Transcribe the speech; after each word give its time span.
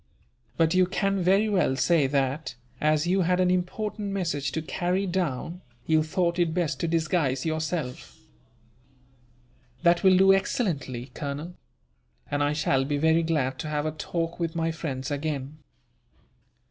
But 0.57 0.73
you 0.73 0.87
can 0.87 1.21
very 1.21 1.47
well 1.47 1.75
say 1.75 2.07
that, 2.07 2.55
as 2.81 3.05
you 3.05 3.21
had 3.21 3.39
an 3.39 3.51
important 3.51 4.09
message 4.11 4.51
to 4.53 4.61
carry 4.63 5.05
down, 5.05 5.61
you 5.85 6.01
thought 6.01 6.39
it 6.39 6.55
best 6.55 6.79
to 6.79 6.87
disguise 6.87 7.45
yourself." 7.45 8.17
"That 9.83 10.01
will 10.03 10.17
do 10.17 10.33
excellently, 10.33 11.11
Colonel; 11.13 11.53
and 12.31 12.41
I 12.41 12.53
shall 12.53 12.83
be 12.83 12.97
very 12.97 13.21
glad 13.21 13.59
to 13.59 13.67
have 13.67 13.85
a 13.85 13.91
talk 13.91 14.39
with 14.39 14.55
my 14.55 14.71
friends 14.71 15.11
again." 15.11 15.59